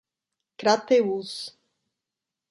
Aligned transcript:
Crateús 0.61 1.35